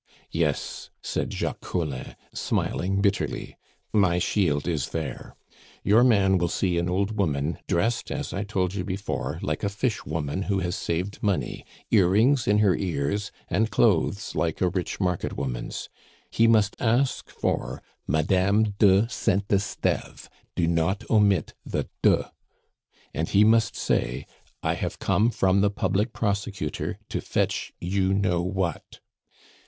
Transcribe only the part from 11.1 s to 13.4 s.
money earrings in her ears,